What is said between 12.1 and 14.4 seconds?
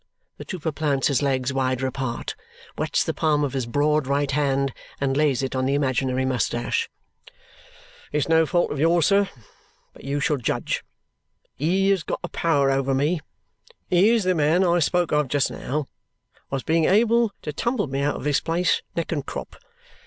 a power over me. He is the